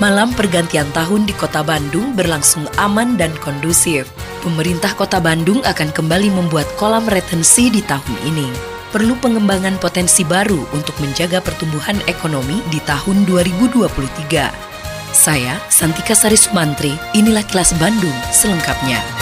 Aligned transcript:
Malam 0.00 0.32
pergantian 0.32 0.88
tahun 0.96 1.28
di 1.28 1.36
Kota 1.36 1.60
Bandung 1.60 2.16
berlangsung 2.16 2.64
aman 2.80 3.20
dan 3.20 3.36
kondusif. 3.44 4.08
Pemerintah 4.40 4.96
Kota 4.96 5.20
Bandung 5.20 5.60
akan 5.60 5.92
kembali 5.92 6.32
membuat 6.32 6.64
kolam 6.80 7.04
retensi 7.04 7.68
di 7.68 7.84
tahun 7.84 8.16
ini. 8.24 8.48
Perlu 8.96 9.12
pengembangan 9.20 9.76
potensi 9.76 10.24
baru 10.24 10.72
untuk 10.72 10.96
menjaga 11.04 11.44
pertumbuhan 11.44 12.00
ekonomi 12.08 12.64
di 12.72 12.80
tahun 12.88 13.28
2023. 13.28 14.48
Saya, 15.12 15.60
Santika 15.68 16.16
Sari 16.16 16.40
Sumantri, 16.40 16.96
inilah 17.12 17.44
kelas 17.44 17.76
Bandung 17.76 18.16
selengkapnya. 18.32 19.19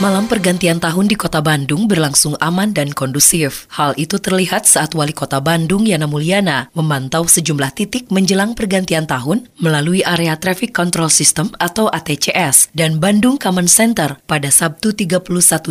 Malam 0.00 0.32
pergantian 0.32 0.80
tahun 0.80 1.12
di 1.12 1.16
kota 1.16 1.44
Bandung 1.44 1.84
berlangsung 1.84 2.32
aman 2.40 2.72
dan 2.72 2.88
kondusif. 2.88 3.68
Hal 3.68 3.92
itu 4.00 4.16
terlihat 4.16 4.64
saat 4.64 4.96
Wali 4.96 5.12
Kota 5.12 5.44
Bandung 5.44 5.84
Yana 5.84 6.08
Mulyana 6.08 6.72
memantau 6.72 7.28
sejumlah 7.28 7.76
titik 7.76 8.08
menjelang 8.08 8.56
pergantian 8.56 9.04
tahun 9.04 9.52
melalui 9.60 10.00
area 10.00 10.40
Traffic 10.40 10.72
Control 10.72 11.12
System 11.12 11.52
atau 11.60 11.92
ATCS 11.92 12.72
dan 12.72 12.96
Bandung 12.96 13.36
Common 13.36 13.68
Center 13.68 14.16
pada 14.24 14.48
Sabtu 14.48 14.96
31 14.96 15.20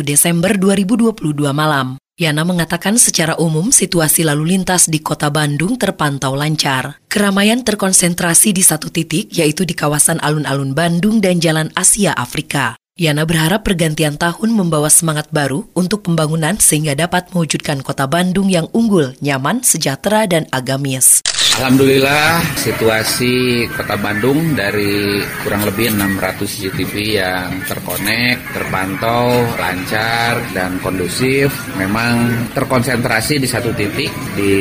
Desember 0.06 0.54
2022 0.54 1.50
malam. 1.50 1.98
Yana 2.14 2.46
mengatakan 2.46 3.02
secara 3.02 3.34
umum 3.34 3.74
situasi 3.74 4.22
lalu 4.22 4.54
lintas 4.54 4.86
di 4.86 5.02
kota 5.02 5.26
Bandung 5.34 5.74
terpantau 5.74 6.38
lancar. 6.38 7.02
Keramaian 7.10 7.66
terkonsentrasi 7.66 8.54
di 8.54 8.62
satu 8.62 8.94
titik 8.94 9.34
yaitu 9.34 9.66
di 9.66 9.74
kawasan 9.74 10.22
alun-alun 10.22 10.70
Bandung 10.70 11.18
dan 11.18 11.42
Jalan 11.42 11.74
Asia 11.74 12.14
Afrika. 12.14 12.79
Yana 13.00 13.24
berharap 13.24 13.64
pergantian 13.64 14.20
tahun 14.20 14.52
membawa 14.52 14.92
semangat 14.92 15.32
baru 15.32 15.64
untuk 15.72 16.04
pembangunan 16.04 16.60
sehingga 16.60 16.92
dapat 16.92 17.32
mewujudkan 17.32 17.80
kota 17.80 18.04
Bandung 18.04 18.52
yang 18.52 18.68
unggul, 18.76 19.16
nyaman, 19.24 19.64
sejahtera, 19.64 20.28
dan 20.28 20.44
agamis. 20.52 21.24
Alhamdulillah 21.58 22.38
situasi 22.62 23.66
Kota 23.74 23.98
Bandung 23.98 24.54
dari 24.54 25.18
kurang 25.42 25.66
lebih 25.66 25.90
600 25.90 26.46
CCTV 26.46 26.94
yang 27.18 27.50
terkonek, 27.66 28.38
terpantau, 28.54 29.42
lancar 29.58 30.38
dan 30.54 30.78
kondusif. 30.78 31.50
Memang 31.74 32.46
terkonsentrasi 32.54 33.42
di 33.42 33.48
satu 33.50 33.74
titik 33.74 34.12
di 34.38 34.54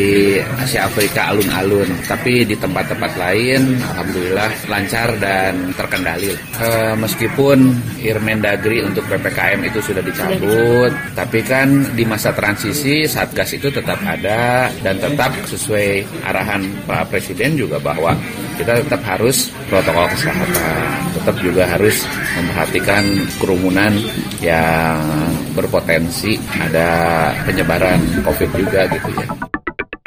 Asia 0.57 0.89
Afrika 0.89 1.29
alun-alun 1.29 1.87
tapi 2.09 2.41
di 2.47 2.57
tempat-tempat 2.57 3.11
lain 3.19 3.77
Alhamdulillah 3.93 4.51
lancar 4.71 5.13
dan 5.21 5.69
terkendali. 5.77 6.33
E, 6.57 6.69
meskipun 6.97 7.75
Irmendagri 8.01 8.81
untuk 8.81 9.05
PPKM 9.05 9.61
itu 9.67 9.79
sudah 9.83 10.01
dicabut 10.01 10.89
tapi 11.13 11.45
kan 11.45 11.69
di 11.93 12.07
masa 12.07 12.33
transisi 12.33 13.05
Satgas 13.05 13.53
itu 13.53 13.67
tetap 13.69 13.99
ada 14.07 14.71
dan 14.81 14.95
tetap 14.97 15.35
sesuai 15.45 16.07
arahan 16.25 16.78
Pak 16.85 17.11
Presiden 17.11 17.55
juga 17.59 17.79
bahwa 17.79 18.15
kita 18.59 18.83
tetap 18.83 19.01
harus 19.07 19.51
protokol 19.71 20.07
kesehatan, 20.11 20.51
tetap 21.15 21.35
juga 21.39 21.63
harus 21.67 22.03
memperhatikan 22.35 23.03
kerumunan 23.39 23.93
yang 24.43 24.99
berpotensi 25.55 26.39
ada 26.55 26.87
penyebaran 27.47 27.99
COVID 28.23 28.49
juga 28.55 28.87
gitu 28.91 29.09
ya. 29.15 29.27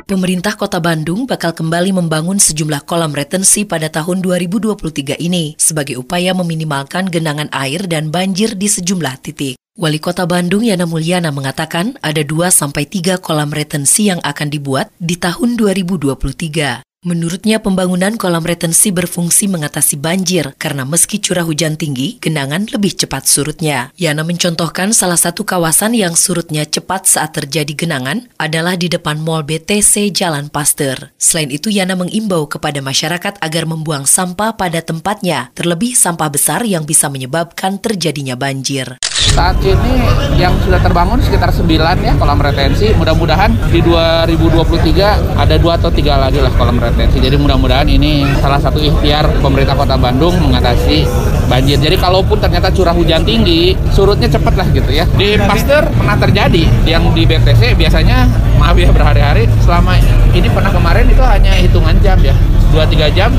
Pemerintah 0.02 0.60
Kota 0.60 0.76
Bandung 0.76 1.24
bakal 1.24 1.56
kembali 1.56 1.96
membangun 1.96 2.36
sejumlah 2.36 2.84
kolam 2.84 3.16
retensi 3.16 3.64
pada 3.64 3.88
tahun 3.88 4.20
2023 4.20 5.16
ini 5.16 5.56
sebagai 5.56 5.96
upaya 5.96 6.36
meminimalkan 6.36 7.08
genangan 7.08 7.48
air 7.48 7.88
dan 7.88 8.12
banjir 8.12 8.52
di 8.52 8.68
sejumlah 8.68 9.16
titik. 9.24 9.61
Wali 9.72 10.04
Kota 10.04 10.28
Bandung 10.28 10.68
Yana 10.68 10.84
Mulyana 10.84 11.32
mengatakan 11.32 11.96
ada 12.04 12.20
2 12.20 12.52
sampai 12.52 12.84
3 12.84 13.16
kolam 13.16 13.48
retensi 13.48 14.12
yang 14.12 14.20
akan 14.20 14.52
dibuat 14.52 14.92
di 15.00 15.16
tahun 15.16 15.56
2023. 15.56 16.84
Menurutnya 17.08 17.56
pembangunan 17.56 18.20
kolam 18.20 18.44
retensi 18.44 18.92
berfungsi 18.92 19.48
mengatasi 19.48 19.96
banjir 19.96 20.52
karena 20.60 20.84
meski 20.84 21.24
curah 21.24 21.48
hujan 21.48 21.80
tinggi, 21.80 22.20
genangan 22.20 22.68
lebih 22.68 22.92
cepat 22.94 23.24
surutnya. 23.24 23.88
Yana 23.96 24.28
mencontohkan 24.28 24.92
salah 24.92 25.16
satu 25.16 25.40
kawasan 25.40 25.96
yang 25.96 26.20
surutnya 26.20 26.68
cepat 26.68 27.08
saat 27.08 27.32
terjadi 27.32 27.72
genangan 27.72 28.28
adalah 28.36 28.76
di 28.76 28.92
depan 28.92 29.24
Mall 29.24 29.40
BTC 29.40 30.12
Jalan 30.12 30.52
Pasteur. 30.52 31.16
Selain 31.16 31.48
itu 31.48 31.72
Yana 31.72 31.96
mengimbau 31.96 32.44
kepada 32.44 32.84
masyarakat 32.84 33.40
agar 33.40 33.64
membuang 33.64 34.04
sampah 34.04 34.52
pada 34.52 34.84
tempatnya, 34.84 35.48
terlebih 35.56 35.96
sampah 35.96 36.28
besar 36.28 36.60
yang 36.68 36.84
bisa 36.84 37.08
menyebabkan 37.08 37.80
terjadinya 37.80 38.36
banjir. 38.36 39.00
Saat 39.30 39.62
ini 39.62 40.02
yang 40.34 40.50
sudah 40.66 40.82
terbangun 40.82 41.22
sekitar 41.22 41.54
9 41.54 41.70
ya 42.02 42.12
kolam 42.18 42.42
retensi. 42.42 42.90
Mudah-mudahan 42.98 43.54
di 43.70 43.78
2023 43.78 45.38
ada 45.38 45.54
dua 45.54 45.78
atau 45.78 45.94
tiga 45.94 46.18
lagi 46.18 46.42
lah 46.42 46.50
kolam 46.58 46.82
retensi. 46.82 47.22
Jadi 47.22 47.38
mudah-mudahan 47.38 47.86
ini 47.86 48.26
salah 48.42 48.58
satu 48.58 48.82
ikhtiar 48.82 49.30
pemerintah 49.38 49.78
Kota 49.78 49.94
Bandung 49.94 50.34
mengatasi 50.42 51.06
banjir. 51.46 51.78
Jadi 51.78 51.96
kalaupun 52.00 52.42
ternyata 52.42 52.74
curah 52.74 52.92
hujan 52.96 53.22
tinggi, 53.22 53.78
surutnya 53.94 54.26
cepat 54.26 54.58
lah 54.58 54.66
gitu 54.74 54.90
ya. 54.90 55.06
Di 55.14 55.38
Pasteur 55.38 55.86
pernah 55.94 56.18
terjadi 56.18 56.64
yang 56.88 57.06
di 57.14 57.22
BTC 57.22 57.78
biasanya 57.78 58.26
maaf 58.58 58.74
ya 58.74 58.90
berhari-hari. 58.90 59.46
Selama 59.62 59.96
ini 60.34 60.48
pernah 60.50 60.74
kemarin 60.74 61.06
itu 61.06 61.22
hanya 61.22 61.52
hitungan 61.54 61.94
jam 62.02 62.18
ya, 62.20 62.34
2-3 62.74 63.12
jam 63.16 63.30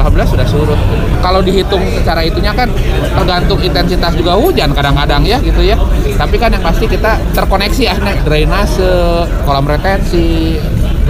alhamdulillah 0.00 0.30
sudah 0.32 0.46
surut. 0.48 0.80
Kalau 1.20 1.40
dihitung 1.44 1.84
secara 2.00 2.24
itunya 2.24 2.50
kan 2.56 2.72
tergantung 3.14 3.60
intensitas 3.60 4.12
juga 4.16 4.34
hujan 4.40 4.72
kadang-kadang 4.72 5.22
ya 5.28 5.38
gitu 5.44 5.60
ya. 5.60 5.76
Tapi 6.16 6.36
kan 6.40 6.50
yang 6.52 6.64
pasti 6.64 6.88
kita 6.88 7.20
terkoneksi 7.36 7.82
ya 7.84 7.94
drainase, 8.24 9.28
kolam 9.44 9.68
retensi, 9.68 10.56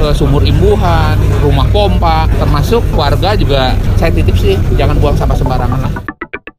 eh, 0.02 0.12
sumur 0.14 0.42
imbuhan, 0.42 1.14
rumah 1.40 1.66
pompa, 1.70 2.26
termasuk 2.36 2.82
warga 2.92 3.38
juga 3.38 3.74
saya 3.94 4.10
titip 4.10 4.34
sih 4.34 4.58
jangan 4.74 4.98
buang 4.98 5.14
sampah 5.14 5.38
sembarangan 5.38 5.80
lah. 5.86 6.09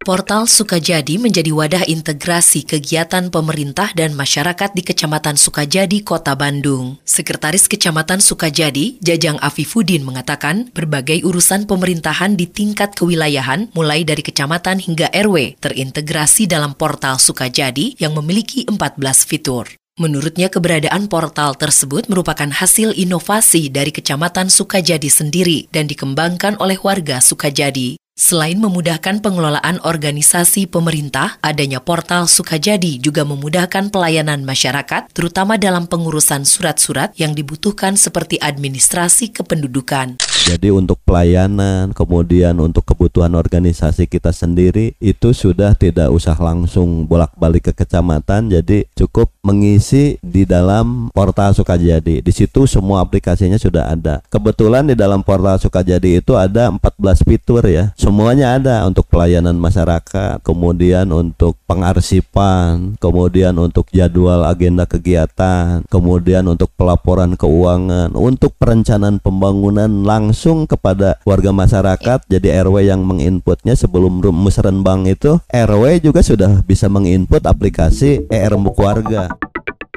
Portal 0.01 0.49
Sukajadi 0.49 1.21
menjadi 1.21 1.53
wadah 1.53 1.85
integrasi 1.85 2.65
kegiatan 2.65 3.29
pemerintah 3.29 3.93
dan 3.93 4.17
masyarakat 4.17 4.73
di 4.73 4.81
Kecamatan 4.81 5.37
Sukajadi, 5.37 6.01
Kota 6.01 6.33
Bandung. 6.33 6.97
Sekretaris 7.05 7.69
Kecamatan 7.69 8.17
Sukajadi, 8.17 8.97
Jajang 8.97 9.37
Afifudin 9.37 10.01
mengatakan 10.01 10.73
berbagai 10.73 11.21
urusan 11.21 11.69
pemerintahan 11.69 12.33
di 12.33 12.49
tingkat 12.49 12.97
kewilayahan 12.97 13.69
mulai 13.77 14.01
dari 14.01 14.25
kecamatan 14.25 14.81
hingga 14.81 15.13
RW 15.13 15.61
terintegrasi 15.61 16.49
dalam 16.49 16.73
portal 16.73 17.21
Sukajadi 17.21 18.01
yang 18.01 18.17
memiliki 18.17 18.65
14 18.65 18.97
fitur. 19.29 19.69
Menurutnya 20.01 20.49
keberadaan 20.49 21.13
portal 21.13 21.53
tersebut 21.53 22.09
merupakan 22.09 22.49
hasil 22.49 22.97
inovasi 22.97 23.69
dari 23.69 23.93
Kecamatan 23.93 24.49
Sukajadi 24.49 25.13
sendiri 25.13 25.69
dan 25.69 25.85
dikembangkan 25.85 26.57
oleh 26.57 26.81
warga 26.81 27.21
Sukajadi. 27.21 28.00
Selain 28.11 28.59
memudahkan 28.59 29.23
pengelolaan 29.23 29.79
organisasi 29.87 30.67
pemerintah, 30.67 31.39
adanya 31.39 31.79
portal 31.79 32.27
Sukajadi 32.27 32.99
juga 32.99 33.23
memudahkan 33.23 33.87
pelayanan 33.87 34.43
masyarakat, 34.43 35.07
terutama 35.15 35.55
dalam 35.55 35.87
pengurusan 35.87 36.43
surat-surat 36.43 37.15
yang 37.15 37.31
dibutuhkan 37.31 37.95
seperti 37.95 38.35
administrasi 38.35 39.31
kependudukan. 39.31 40.19
Jadi 40.43 40.67
untuk 40.75 40.99
pelayanan, 41.07 41.95
kemudian 41.95 42.59
untuk 42.59 42.83
kebutuhan 42.83 43.31
organisasi 43.31 44.11
kita 44.11 44.35
sendiri 44.35 44.91
itu 44.99 45.31
sudah 45.31 45.71
tidak 45.79 46.11
usah 46.11 46.35
langsung 46.35 47.07
bolak-balik 47.07 47.71
ke 47.71 47.85
kecamatan, 47.85 48.51
jadi 48.51 48.91
cukup 48.91 49.31
mengisi 49.39 50.19
di 50.19 50.43
dalam 50.43 51.07
portal 51.15 51.55
Sukajadi. 51.55 52.19
Di 52.19 52.31
situ 52.35 52.67
semua 52.67 53.05
aplikasinya 53.05 53.55
sudah 53.55 53.87
ada. 53.95 54.19
Kebetulan 54.27 54.91
di 54.91 54.99
dalam 54.99 55.23
portal 55.23 55.61
Sukajadi 55.63 56.19
itu 56.19 56.35
ada 56.35 56.67
14 56.67 57.23
fitur 57.23 57.63
ya. 57.71 57.95
Semuanya 58.01 58.57
ada 58.57 58.81
untuk 58.89 59.05
pelayanan 59.13 59.61
masyarakat, 59.61 60.41
kemudian 60.41 61.05
untuk 61.13 61.53
pengarsipan, 61.69 62.97
kemudian 62.97 63.53
untuk 63.61 63.85
jadwal 63.93 64.41
agenda 64.49 64.89
kegiatan, 64.89 65.85
kemudian 65.85 66.49
untuk 66.49 66.73
pelaporan 66.73 67.37
keuangan, 67.37 68.09
untuk 68.17 68.57
perencanaan 68.57 69.21
pembangunan 69.21 70.01
langsung 70.01 70.65
kepada 70.65 71.21
warga 71.29 71.53
masyarakat 71.53 72.25
jadi 72.25 72.65
RW 72.65 72.89
yang 72.89 73.05
menginputnya 73.05 73.77
sebelum 73.77 74.17
musrenbang 74.33 75.05
itu 75.05 75.37
RW 75.53 76.01
juga 76.01 76.25
sudah 76.25 76.65
bisa 76.65 76.89
menginput 76.89 77.45
aplikasi 77.45 78.25
ER 78.33 78.57
Warga. 78.57 79.29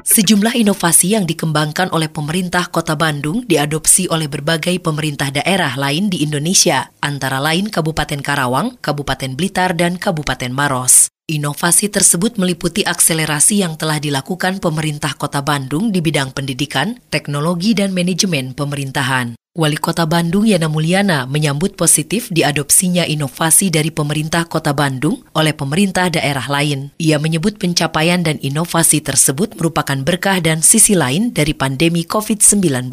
Sejumlah 0.05 0.53
inovasi 0.53 1.17
yang 1.17 1.25
dikembangkan 1.25 1.89
oleh 1.89 2.13
pemerintah 2.13 2.69
Kota 2.69 2.93
Bandung 2.93 3.41
diadopsi 3.49 4.05
oleh 4.05 4.29
berbagai 4.29 4.77
pemerintah 4.77 5.33
daerah 5.33 5.73
lain 5.73 6.13
di 6.13 6.21
Indonesia, 6.21 6.93
antara 7.01 7.41
lain 7.41 7.73
Kabupaten 7.73 8.21
Karawang, 8.21 8.77
Kabupaten 8.85 9.33
Blitar, 9.33 9.73
dan 9.73 9.97
Kabupaten 9.97 10.53
Maros. 10.53 11.09
Inovasi 11.25 11.89
tersebut 11.89 12.37
meliputi 12.37 12.85
akselerasi 12.85 13.65
yang 13.65 13.81
telah 13.81 13.97
dilakukan 13.97 14.61
pemerintah 14.61 15.17
Kota 15.17 15.41
Bandung 15.41 15.89
di 15.89 16.05
bidang 16.05 16.37
pendidikan, 16.37 17.01
teknologi, 17.09 17.73
dan 17.73 17.89
manajemen 17.89 18.53
pemerintahan. 18.53 19.33
Wali 19.55 19.79
Kota 19.79 20.03
Bandung 20.03 20.43
Yana 20.43 20.67
Mulyana 20.67 21.23
menyambut 21.31 21.79
positif 21.79 22.27
diadopsinya 22.27 23.07
inovasi 23.07 23.71
dari 23.71 23.87
pemerintah 23.87 24.43
Kota 24.51 24.75
Bandung 24.75 25.23
oleh 25.31 25.55
pemerintah 25.55 26.11
daerah 26.11 26.43
lain. 26.51 26.91
Ia 26.99 27.23
menyebut 27.23 27.55
pencapaian 27.55 28.19
dan 28.19 28.35
inovasi 28.43 28.99
tersebut 28.99 29.55
merupakan 29.55 29.95
berkah 30.03 30.43
dan 30.43 30.59
sisi 30.59 30.91
lain 30.91 31.31
dari 31.31 31.55
pandemi 31.55 32.03
COVID-19. 32.03 32.91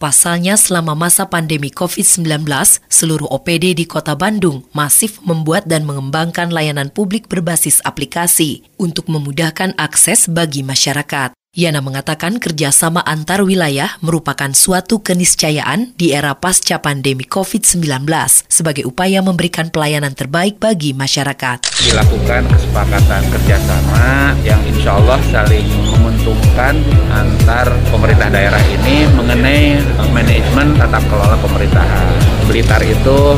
Pasalnya 0.00 0.56
selama 0.56 0.96
masa 0.96 1.28
pandemi 1.28 1.68
COVID-19, 1.68 2.48
seluruh 2.88 3.28
OPD 3.28 3.76
di 3.76 3.84
Kota 3.84 4.16
Bandung 4.16 4.64
masif 4.72 5.20
membuat 5.20 5.68
dan 5.68 5.84
mengembangkan 5.84 6.48
layanan 6.48 6.88
publik 6.88 7.28
berbasis 7.28 7.84
aplikasi 7.84 8.64
untuk 8.80 9.04
memudahkan 9.12 9.76
akses 9.76 10.32
bagi 10.32 10.64
masyarakat. 10.64 11.36
Yana 11.50 11.82
mengatakan 11.82 12.38
kerjasama 12.38 13.02
antar 13.02 13.42
wilayah 13.42 13.98
merupakan 14.06 14.54
suatu 14.54 15.02
keniscayaan 15.02 15.98
di 15.98 16.14
era 16.14 16.38
pasca 16.38 16.78
pandemi 16.78 17.26
COVID-19 17.26 18.06
sebagai 18.46 18.86
upaya 18.86 19.18
memberikan 19.18 19.66
pelayanan 19.66 20.14
terbaik 20.14 20.62
bagi 20.62 20.94
masyarakat. 20.94 21.74
Dilakukan 21.74 22.46
kesepakatan 22.54 23.22
kerjasama 23.34 24.30
yang 24.46 24.62
insya 24.62 24.94
Allah 25.02 25.18
saling 25.34 25.66
menguntungkan 25.90 26.86
antar 27.10 27.66
pemerintah 27.90 28.30
daerah 28.30 28.62
ini 28.70 29.10
mengenai 29.18 29.82
manajemen 30.14 30.78
tata 30.78 31.02
kelola 31.10 31.34
pemerintahan. 31.42 32.14
Blitar 32.46 32.78
itu 32.86 33.34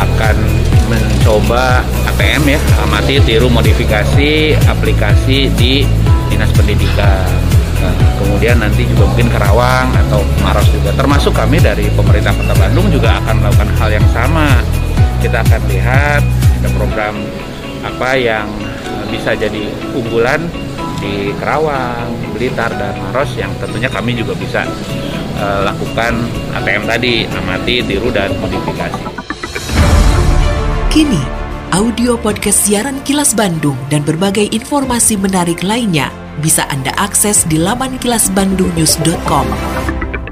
akan 0.00 0.36
mencoba 0.88 1.84
ATM 2.08 2.56
ya, 2.56 2.60
amati 2.88 3.20
tiru 3.20 3.52
modifikasi 3.52 4.56
aplikasi 4.64 5.52
di 5.60 5.84
Dinas 6.32 6.48
Pendidikan 6.56 7.49
Nah, 7.80 7.94
kemudian 8.20 8.60
nanti 8.60 8.84
juga 8.84 9.08
mungkin 9.08 9.28
Karawang 9.32 9.88
atau 10.06 10.20
Maros 10.44 10.68
juga. 10.68 10.92
Termasuk 10.92 11.32
kami 11.32 11.56
dari 11.60 11.88
pemerintah 11.96 12.36
Kota 12.36 12.54
Bandung 12.56 12.92
juga 12.92 13.16
akan 13.24 13.34
melakukan 13.40 13.70
hal 13.80 13.90
yang 13.96 14.06
sama. 14.12 14.60
Kita 15.20 15.40
akan 15.44 15.60
lihat 15.68 16.22
ada 16.60 16.68
program 16.76 17.16
apa 17.80 18.10
yang 18.16 18.48
bisa 19.08 19.32
jadi 19.32 19.72
unggulan 19.96 20.44
di 21.00 21.32
Karawang, 21.40 22.12
Blitar 22.36 22.70
dan 22.76 22.94
Maros 23.00 23.32
yang 23.34 23.50
tentunya 23.56 23.88
kami 23.88 24.12
juga 24.12 24.36
bisa 24.36 24.68
uh, 25.40 25.60
lakukan 25.64 26.20
ATM 26.60 26.84
tadi, 26.84 27.24
amati, 27.24 27.80
tiru 27.80 28.12
dan 28.12 28.36
modifikasi. 28.36 29.08
Kini, 30.92 31.22
audio 31.72 32.20
podcast 32.20 32.68
siaran 32.68 33.00
Kilas 33.08 33.32
Bandung 33.32 33.78
dan 33.88 34.04
berbagai 34.04 34.52
informasi 34.52 35.16
menarik 35.16 35.64
lainnya 35.64 36.19
bisa 36.40 36.64
Anda 36.72 36.90
akses 36.96 37.44
di 37.46 37.60
laman 37.60 38.00
kilasbandungnews.com. 38.00 39.46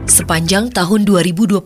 Sepanjang 0.08 0.72
tahun 0.72 1.04
2022, 1.04 1.60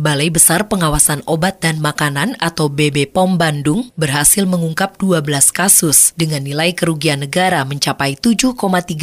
Balai 0.00 0.32
Besar 0.32 0.64
Pengawasan 0.64 1.20
Obat 1.28 1.60
dan 1.60 1.76
Makanan 1.84 2.32
atau 2.40 2.72
BB 2.72 3.12
POM 3.12 3.36
Bandung 3.36 3.92
berhasil 4.00 4.48
mengungkap 4.48 4.96
12 4.96 5.20
kasus 5.52 6.16
dengan 6.16 6.40
nilai 6.40 6.72
kerugian 6.72 7.20
negara 7.20 7.60
mencapai 7.68 8.16
7,3 8.16 8.56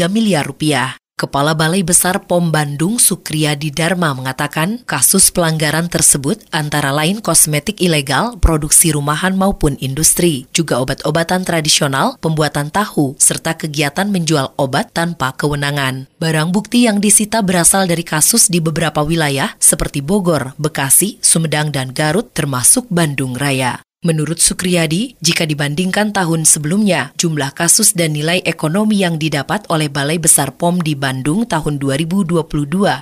miliar 0.09 0.49
rupiah. 0.49 1.02
Kepala 1.13 1.53
Balai 1.53 1.85
Besar 1.85 2.25
POM 2.25 2.49
Bandung 2.49 2.97
Sukriyadi 2.97 3.69
Dharma 3.69 4.17
mengatakan 4.17 4.81
kasus 4.89 5.29
pelanggaran 5.29 5.85
tersebut 5.85 6.41
antara 6.49 6.89
lain 6.89 7.21
kosmetik 7.21 7.77
ilegal, 7.85 8.41
produksi 8.41 8.89
rumahan 8.89 9.37
maupun 9.37 9.77
industri, 9.77 10.49
juga 10.57 10.81
obat-obatan 10.81 11.45
tradisional, 11.45 12.17
pembuatan 12.17 12.73
tahu, 12.73 13.13
serta 13.21 13.53
kegiatan 13.53 14.09
menjual 14.09 14.57
obat 14.57 14.89
tanpa 14.89 15.37
kewenangan. 15.37 16.09
Barang 16.17 16.49
bukti 16.49 16.89
yang 16.89 16.97
disita 16.97 17.45
berasal 17.45 17.85
dari 17.85 18.01
kasus 18.01 18.49
di 18.49 18.57
beberapa 18.57 19.05
wilayah 19.05 19.53
seperti 19.61 20.01
Bogor, 20.01 20.57
Bekasi, 20.57 21.21
Sumedang, 21.21 21.69
dan 21.69 21.93
Garut 21.93 22.33
termasuk 22.33 22.89
Bandung 22.89 23.37
Raya. 23.37 23.85
Menurut 24.03 24.43
Sukriyadi, 24.43 25.15
jika 25.23 25.47
dibandingkan 25.47 26.11
tahun 26.11 26.43
sebelumnya, 26.43 27.15
jumlah 27.15 27.55
kasus 27.55 27.95
dan 27.95 28.11
nilai 28.11 28.43
ekonomi 28.43 28.99
yang 28.99 29.15
didapat 29.15 29.63
oleh 29.71 29.87
Balai 29.87 30.19
Besar 30.19 30.51
POM 30.59 30.83
di 30.83 30.91
Bandung 30.91 31.47
tahun 31.47 31.79
2022 31.79 32.43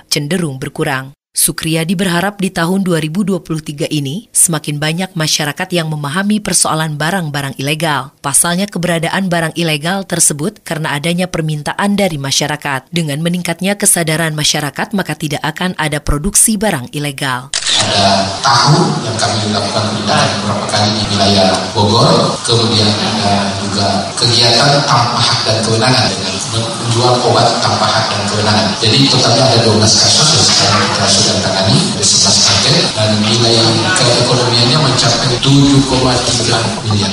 cenderung 0.06 0.62
berkurang. 0.62 1.10
Sukriyadi 1.34 1.98
berharap 1.98 2.38
di 2.38 2.54
tahun 2.54 2.86
2023 2.86 3.90
ini 3.90 4.30
semakin 4.30 4.78
banyak 4.78 5.10
masyarakat 5.18 5.68
yang 5.74 5.90
memahami 5.90 6.38
persoalan 6.38 6.94
barang-barang 6.94 7.58
ilegal. 7.58 8.14
Pasalnya 8.22 8.70
keberadaan 8.70 9.26
barang 9.26 9.58
ilegal 9.58 10.06
tersebut 10.06 10.62
karena 10.62 10.94
adanya 10.94 11.26
permintaan 11.26 11.98
dari 11.98 12.20
masyarakat. 12.20 12.86
Dengan 12.94 13.18
meningkatnya 13.24 13.74
kesadaran 13.74 14.38
masyarakat 14.38 14.94
maka 14.94 15.18
tidak 15.18 15.42
akan 15.42 15.74
ada 15.82 15.98
produksi 15.98 16.54
barang 16.54 16.94
ilegal 16.94 17.50
ada 17.88 18.06
tahu 18.44 18.78
yang 19.02 19.16
kami 19.18 19.50
lakukan 19.50 19.82
penindakan 19.90 20.28
beberapa 20.42 20.66
kali 20.70 20.88
di 20.94 21.02
wilayah 21.10 21.50
Bogor, 21.74 22.38
kemudian 22.46 22.88
ada 22.88 23.50
juga 23.58 23.88
kegiatan 24.14 24.82
tanpa 24.86 25.18
hak 25.18 25.38
dan 25.48 25.56
kewenangan 25.66 26.04
dengan 26.12 26.34
menjual 26.52 27.14
obat 27.26 27.48
tanpa 27.64 27.86
hak 27.88 28.04
dan 28.12 28.22
kewenangan. 28.30 28.66
Jadi 28.78 28.98
totalnya 29.10 29.42
ada 29.48 29.58
12 29.66 29.82
kasus 29.82 30.28
yang 30.36 30.46
sekarang 30.46 30.82
kita 30.92 31.06
sudah 31.08 31.34
tangani, 31.42 31.76
ada 31.96 32.04
11 32.04 32.46
paket 32.46 32.76
dan 32.94 33.10
nilai 33.24 33.56
keekonomiannya 33.98 34.78
mencapai 34.78 35.30
7,3 35.40 36.86
miliar. 36.86 37.12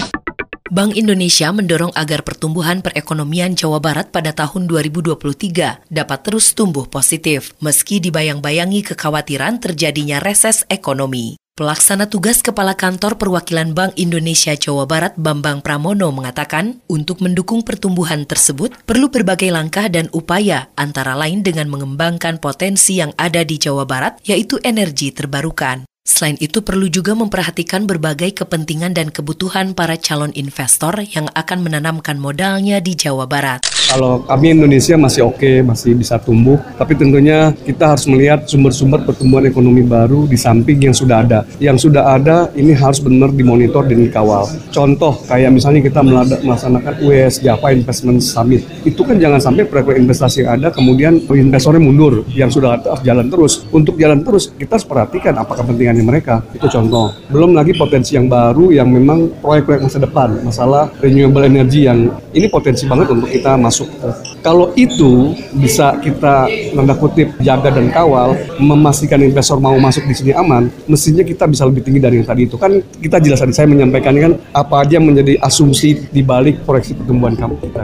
Bank 0.69 0.93
Indonesia 0.93 1.49
mendorong 1.49 1.89
agar 1.97 2.21
pertumbuhan 2.21 2.85
perekonomian 2.85 3.57
Jawa 3.57 3.81
Barat 3.81 4.13
pada 4.13 4.37
tahun 4.37 4.69
2023 4.69 5.17
dapat 5.89 6.19
terus 6.21 6.53
tumbuh 6.53 6.85
positif, 6.85 7.57
meski 7.57 7.97
dibayang-bayangi 7.97 8.85
kekhawatiran 8.85 9.57
terjadinya 9.57 10.21
reses 10.21 10.69
ekonomi. 10.69 11.41
Pelaksana 11.57 12.05
tugas 12.05 12.45
Kepala 12.45 12.77
Kantor 12.77 13.17
Perwakilan 13.17 13.73
Bank 13.73 13.97
Indonesia 13.97 14.53
Jawa 14.53 14.85
Barat 14.85 15.17
Bambang 15.17 15.65
Pramono 15.65 16.13
mengatakan, 16.13 16.85
untuk 16.85 17.25
mendukung 17.25 17.65
pertumbuhan 17.65 18.29
tersebut 18.29 18.69
perlu 18.85 19.09
berbagai 19.09 19.49
langkah 19.49 19.89
dan 19.89 20.05
upaya, 20.13 20.69
antara 20.77 21.17
lain 21.17 21.41
dengan 21.41 21.65
mengembangkan 21.65 22.37
potensi 22.37 23.01
yang 23.01 23.09
ada 23.17 23.41
di 23.41 23.57
Jawa 23.57 23.89
Barat, 23.89 24.21
yaitu 24.21 24.61
energi 24.61 25.09
terbarukan. 25.11 25.88
Selain 26.09 26.41
itu 26.41 26.65
perlu 26.65 26.89
juga 26.89 27.13
memperhatikan 27.13 27.85
berbagai 27.85 28.41
kepentingan 28.41 28.97
dan 28.97 29.13
kebutuhan 29.13 29.77
para 29.77 29.93
calon 29.93 30.33
investor 30.33 30.97
yang 31.05 31.29
akan 31.37 31.61
menanamkan 31.61 32.17
modalnya 32.17 32.81
di 32.81 32.97
Jawa 32.97 33.29
Barat. 33.29 33.61
Kalau 33.89 34.25
kami 34.25 34.57
Indonesia 34.57 34.97
masih 34.97 35.29
oke, 35.29 35.37
okay, 35.37 35.55
masih 35.61 35.93
bisa 35.93 36.17
tumbuh, 36.17 36.57
tapi 36.81 36.97
tentunya 36.97 37.53
kita 37.61 37.93
harus 37.93 38.09
melihat 38.09 38.45
sumber-sumber 38.49 39.05
pertumbuhan 39.05 39.49
ekonomi 39.49 39.85
baru 39.85 40.25
di 40.25 40.33
samping 40.33 40.81
yang 40.81 40.97
sudah 40.97 41.21
ada. 41.21 41.45
Yang 41.61 41.89
sudah 41.89 42.17
ada 42.17 42.49
ini 42.57 42.73
harus 42.73 42.97
benar 43.01 43.29
dimonitor 43.29 43.85
dan 43.85 44.01
dikawal. 44.01 44.49
Contoh 44.73 45.13
kayak 45.29 45.53
misalnya 45.53 45.85
kita 45.85 46.01
melaksanakan 46.41 47.05
US 47.05 47.37
Java 47.41 47.69
Investment 47.69 48.25
Summit. 48.25 48.65
Itu 48.81 49.05
kan 49.05 49.21
jangan 49.21 49.41
sampai 49.41 49.65
proyek 49.69 50.01
investasi 50.01 50.45
yang 50.45 50.57
ada 50.57 50.73
kemudian 50.73 51.21
investornya 51.29 51.81
mundur, 51.81 52.25
yang 52.33 52.49
sudah 52.49 52.81
jalan 53.05 53.29
terus. 53.29 53.65
Untuk 53.69 53.97
jalan 53.97 54.25
terus 54.25 54.53
kita 54.57 54.77
harus 54.77 54.85
perhatikan 54.89 55.37
apa 55.37 55.53
mereka. 56.03 56.45
Itu 56.53 56.69
contoh. 56.69 57.15
Belum 57.31 57.57
lagi 57.57 57.73
potensi 57.73 58.13
yang 58.13 58.29
baru 58.29 58.69
yang 58.69 58.91
memang 58.91 59.41
proyek-proyek 59.41 59.81
masa 59.87 59.97
depan, 60.03 60.29
masalah 60.45 60.83
renewable 60.99 61.45
energy 61.45 61.89
yang 61.89 62.11
ini 62.35 62.45
potensi 62.51 62.85
banget 62.85 63.09
untuk 63.09 63.29
kita 63.31 63.55
masuk 63.57 63.79
masuk. 63.79 63.87
Kalau 64.39 64.71
itu 64.75 65.35
bisa 65.55 65.99
kita 65.99 66.47
tanda 66.73 66.95
kutip 66.95 67.31
jaga 67.43 67.69
dan 67.71 67.91
kawal, 67.91 68.35
memastikan 68.57 69.19
investor 69.21 69.59
mau 69.59 69.75
masuk 69.77 70.03
di 70.07 70.15
sini 70.15 70.31
aman, 70.35 70.71
mestinya 70.87 71.23
kita 71.23 71.45
bisa 71.47 71.63
lebih 71.67 71.83
tinggi 71.85 72.01
dari 72.01 72.19
yang 72.19 72.27
tadi 72.27 72.47
itu. 72.47 72.55
Kan 72.55 72.81
kita 72.99 73.19
jelas 73.19 73.43
saya 73.53 73.67
menyampaikan 73.67 74.15
kan 74.15 74.33
apa 74.55 74.75
aja 74.83 74.97
menjadi 74.99 75.39
asumsi 75.43 76.07
di 76.09 76.21
balik 76.23 76.63
proyeksi 76.63 76.95
pertumbuhan 76.95 77.35
kamu 77.35 77.55
kita. 77.61 77.83